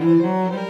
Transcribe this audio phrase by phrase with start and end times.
[0.00, 0.65] Música